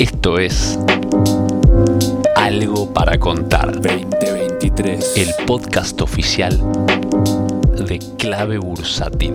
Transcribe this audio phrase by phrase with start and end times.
[0.00, 0.78] Esto es
[2.34, 3.82] Algo para Contar.
[3.82, 5.18] 2023.
[5.18, 6.58] El podcast oficial
[7.86, 9.34] de Clave Bursátil.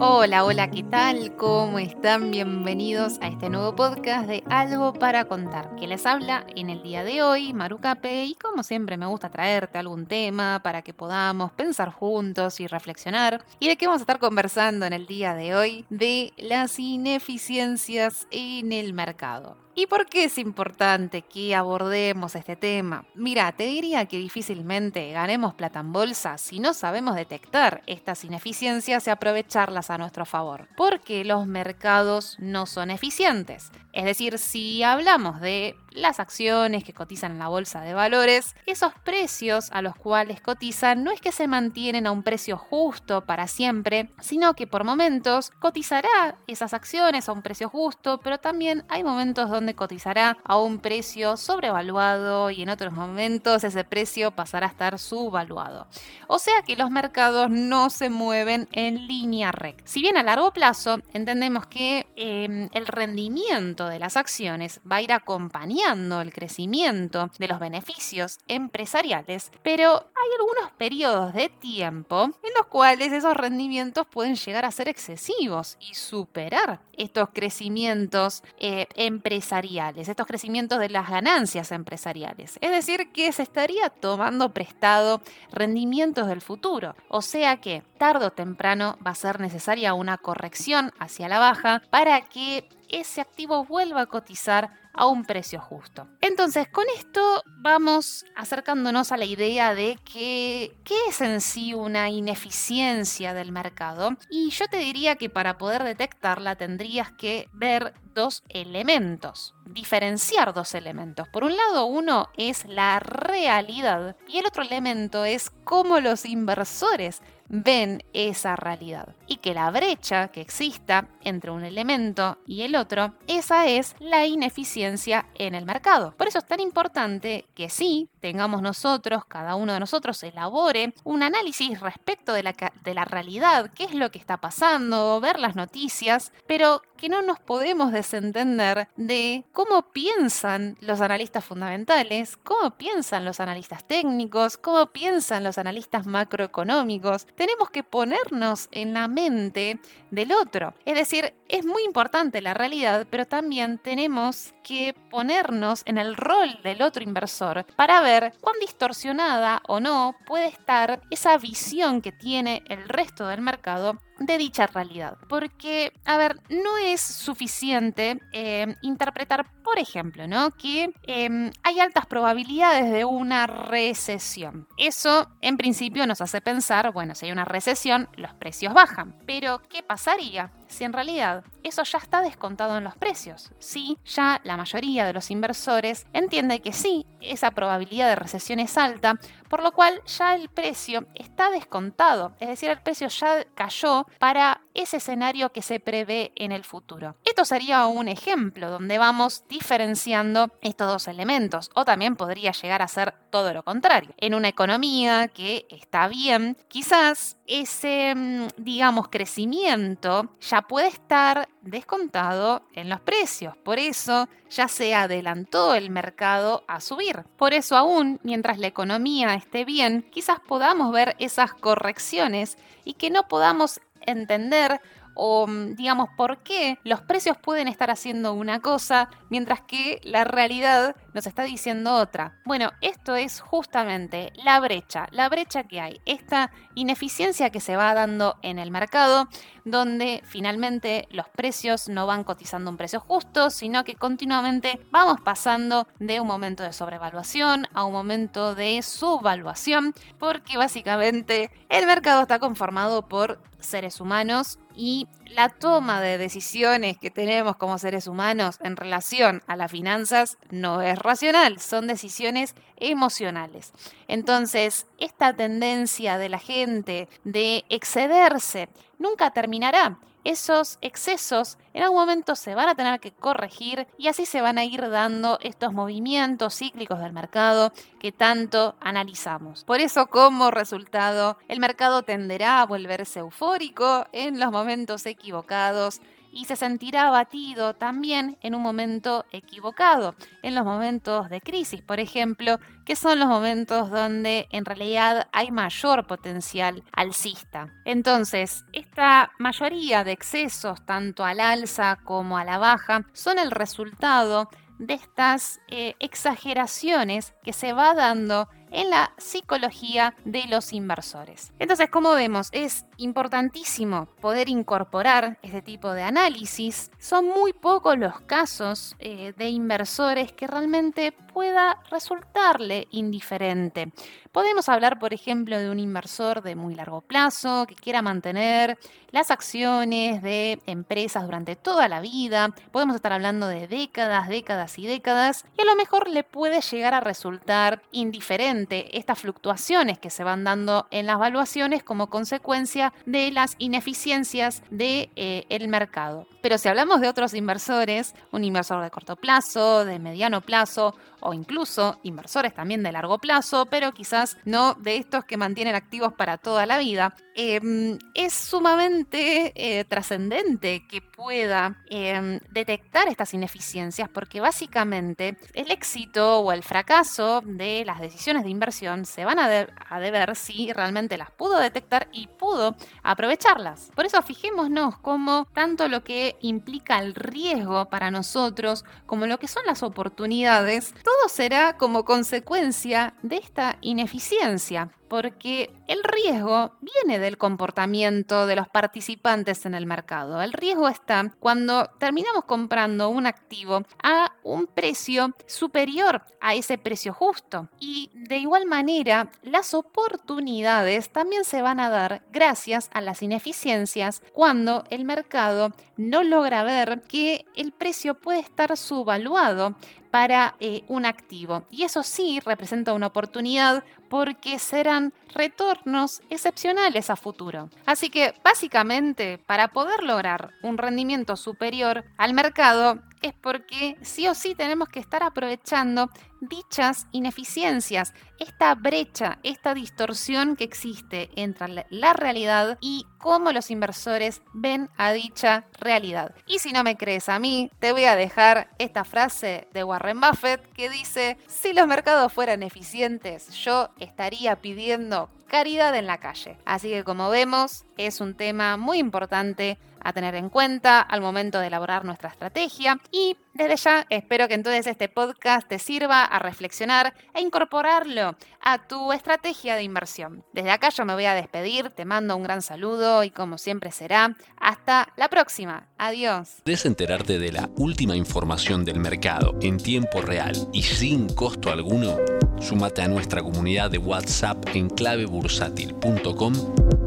[0.00, 1.36] Hola, hola, ¿qué tal?
[1.36, 2.32] ¿Cómo están?
[2.32, 5.76] Bienvenidos a este nuevo podcast de Algo para Contar.
[5.76, 9.78] Que les habla en el día de hoy, Marucape, y como siempre me gusta traerte
[9.78, 13.44] algún tema para que podamos pensar juntos y reflexionar.
[13.60, 15.86] ¿Y de qué vamos a estar conversando en el día de hoy?
[15.90, 19.56] De las ineficiencias en el mercado.
[19.76, 23.04] ¿Y por qué es importante que abordemos este tema?
[23.16, 29.06] Mira, te diría que difícilmente ganemos plata en bolsa si no sabemos detectar estas ineficiencias
[29.06, 33.72] y aprovecharlas a nuestro favor, porque los mercados no son eficientes.
[33.94, 38.92] Es decir, si hablamos de las acciones que cotizan en la bolsa de valores, esos
[39.04, 43.46] precios a los cuales cotizan no es que se mantienen a un precio justo para
[43.46, 49.04] siempre, sino que por momentos cotizará esas acciones a un precio justo, pero también hay
[49.04, 54.70] momentos donde cotizará a un precio sobrevaluado y en otros momentos ese precio pasará a
[54.70, 55.86] estar subvaluado.
[56.26, 59.84] O sea que los mercados no se mueven en línea recta.
[59.86, 65.02] Si bien a largo plazo entendemos que eh, el rendimiento de las acciones va a
[65.02, 72.54] ir acompañando el crecimiento de los beneficios empresariales, pero hay algunos periodos de tiempo en
[72.56, 80.08] los cuales esos rendimientos pueden llegar a ser excesivos y superar estos crecimientos eh, empresariales,
[80.08, 82.58] estos crecimientos de las ganancias empresariales.
[82.60, 85.20] Es decir, que se estaría tomando prestado
[85.52, 86.94] rendimientos del futuro.
[87.08, 91.82] O sea que tarde o temprano va a ser necesaria una corrección hacia la baja
[91.90, 96.06] para que ese activo vuelva a cotizar a un precio justo.
[96.20, 102.08] Entonces, con esto vamos acercándonos a la idea de que, qué es en sí una
[102.10, 104.16] ineficiencia del mercado.
[104.30, 110.74] Y yo te diría que para poder detectarla tendrías que ver dos elementos, diferenciar dos
[110.74, 111.28] elementos.
[111.28, 117.20] Por un lado, uno es la realidad y el otro elemento es cómo los inversores
[117.54, 119.14] ven esa realidad.
[119.26, 124.26] Y que la brecha que exista entre un elemento y el otro, esa es la
[124.26, 126.14] ineficiencia en el mercado.
[126.16, 131.22] Por eso es tan importante que sí tengamos nosotros, cada uno de nosotros, elabore un
[131.22, 135.56] análisis respecto de la, de la realidad, qué es lo que está pasando, ver las
[135.56, 143.24] noticias, pero que no nos podemos desentender de cómo piensan los analistas fundamentales, cómo piensan
[143.24, 147.26] los analistas técnicos, cómo piensan los analistas macroeconómicos.
[147.44, 149.78] Tenemos que ponernos en la mente
[150.10, 150.72] del otro.
[150.86, 156.58] Es decir, es muy importante la realidad, pero también tenemos que ponernos en el rol
[156.62, 162.62] del otro inversor para ver cuán distorsionada o no puede estar esa visión que tiene
[162.70, 165.18] el resto del mercado de dicha realidad.
[165.28, 170.50] Porque, a ver, no es suficiente eh, interpretar, por ejemplo, ¿no?
[170.52, 174.68] que eh, hay altas probabilidades de una recesión.
[174.76, 179.16] Eso, en principio, nos hace pensar, bueno, si hay una recesión, los precios bajan.
[179.26, 183.52] Pero, ¿qué pasaría si en realidad eso ya está descontado en los precios.
[183.58, 188.76] Sí, ya la mayoría de los inversores entiende que sí, esa probabilidad de recesión es
[188.76, 194.06] alta, por lo cual ya el precio está descontado, es decir, el precio ya cayó
[194.18, 197.16] para ese escenario que se prevé en el futuro.
[197.24, 202.88] Esto sería un ejemplo donde vamos diferenciando estos dos elementos, o también podría llegar a
[202.88, 204.14] ser todo lo contrario.
[204.18, 212.62] En una economía que está bien, quizás ese, mm, digamos, crecimiento ya puede estar descontado
[212.72, 213.56] en los precios.
[213.56, 217.24] Por eso ya se adelantó el mercado a subir.
[217.36, 223.10] Por eso aún, mientras la economía esté bien, quizás podamos ver esas correcciones y que
[223.10, 224.80] no podamos entender
[225.14, 230.24] o mm, digamos por qué los precios pueden estar haciendo una cosa mientras que la
[230.24, 232.40] realidad nos está diciendo otra.
[232.44, 237.94] Bueno, esto es justamente la brecha, la brecha que hay, esta ineficiencia que se va
[237.94, 239.28] dando en el mercado
[239.64, 245.86] donde finalmente los precios no van cotizando un precio justo, sino que continuamente vamos pasando
[245.98, 252.38] de un momento de sobrevaluación a un momento de subvaluación, porque básicamente el mercado está
[252.38, 258.76] conformado por seres humanos y la toma de decisiones que tenemos como seres humanos en
[258.76, 263.72] relación a las finanzas no es racional, son decisiones emocionales.
[264.08, 268.68] Entonces, esta tendencia de la gente de excederse
[268.98, 274.26] nunca terminará esos excesos en algún momento se van a tener que corregir y así
[274.26, 279.64] se van a ir dando estos movimientos cíclicos del mercado que tanto analizamos.
[279.64, 286.00] Por eso como resultado el mercado tenderá a volverse eufórico en los momentos equivocados
[286.34, 292.00] y se sentirá abatido también en un momento equivocado, en los momentos de crisis, por
[292.00, 297.72] ejemplo, que son los momentos donde en realidad hay mayor potencial alcista.
[297.84, 304.50] Entonces, esta mayoría de excesos, tanto al alza como a la baja, son el resultado
[304.78, 311.52] de estas eh, exageraciones que se va dando en la psicología de los inversores.
[311.60, 316.90] Entonces, como vemos, es importantísimo poder incorporar este tipo de análisis.
[316.98, 323.92] Son muy pocos los casos eh, de inversores que realmente pueda resultarle indiferente.
[324.30, 328.78] Podemos hablar, por ejemplo, de un inversor de muy largo plazo que quiera mantener
[329.10, 332.52] las acciones de empresas durante toda la vida.
[332.72, 335.44] Podemos estar hablando de décadas, décadas y décadas.
[335.56, 340.42] Y a lo mejor le puede llegar a resultar indiferente estas fluctuaciones que se van
[340.42, 346.26] dando en las valuaciones como consecuencia de las ineficiencias del de, eh, mercado.
[346.42, 350.94] Pero si hablamos de otros inversores, un inversor de corto plazo, de mediano plazo
[351.24, 356.12] o incluso inversores también de largo plazo, pero quizás no de estos que mantienen activos
[356.12, 364.08] para toda la vida, em, es sumamente eh, trascendente que pueda em, detectar estas ineficiencias
[364.08, 369.66] porque básicamente el éxito o el fracaso de las decisiones de inversión se van a,
[369.88, 373.90] a deber si realmente las pudo detectar y pudo aprovecharlas.
[373.94, 379.48] Por eso fijémonos cómo tanto lo que implica el riesgo para nosotros como lo que
[379.48, 387.38] son las oportunidades, todo será como consecuencia de esta ineficiencia porque el riesgo viene del
[387.38, 390.42] comportamiento de los participantes en el mercado.
[390.42, 397.12] El riesgo está cuando terminamos comprando un activo a un precio superior a ese precio
[397.12, 397.68] justo.
[397.78, 404.20] Y de igual manera, las oportunidades también se van a dar gracias a las ineficiencias
[404.32, 409.76] cuando el mercado no logra ver que el precio puede estar subvaluado
[410.14, 411.64] para eh, un activo.
[411.72, 417.68] Y eso sí representa una oportunidad porque serán retornos excepcionales a futuro.
[417.84, 424.34] Así que básicamente para poder lograr un rendimiento superior al mercado es porque sí o
[424.34, 426.10] sí tenemos que estar aprovechando
[426.42, 434.42] dichas ineficiencias, esta brecha, esta distorsión que existe entre la realidad y cómo los inversores
[434.52, 436.34] ven a dicha realidad.
[436.46, 440.20] Y si no me crees a mí, te voy a dejar esta frase de Warren
[440.20, 446.58] Buffett que dice, si los mercados fueran eficientes, yo estaría pidiendo caridad en la calle.
[446.66, 451.58] Así que como vemos, es un tema muy importante a tener en cuenta al momento
[451.58, 456.38] de elaborar nuestra estrategia y desde ya espero que entonces este podcast te sirva a
[456.38, 460.44] reflexionar e incorporarlo a tu estrategia de inversión.
[460.52, 463.92] Desde acá yo me voy a despedir, te mando un gran saludo y como siempre
[463.92, 465.88] será, hasta la próxima.
[465.98, 466.56] Adiós.
[466.64, 472.16] ¿Quieres enterarte de la última información del mercado en tiempo real y sin costo alguno?
[472.60, 476.54] Súmate a nuestra comunidad de WhatsApp en clavebursátil.com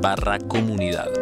[0.00, 1.21] barra comunidad.